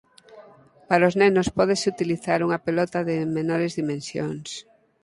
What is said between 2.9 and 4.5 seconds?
de menores dimensións.